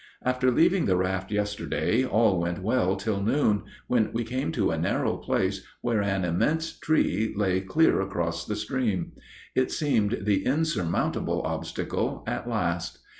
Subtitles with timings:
[0.23, 4.77] _)After leaving the raft yesterday all went well till noon, when we came to a
[4.79, 9.11] narrow place where an immense tree lay clear across the stream.
[9.53, 12.97] It seemed the insurmountable obstacle at last.